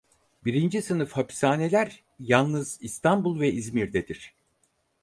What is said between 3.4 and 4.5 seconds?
İzmir'dedir.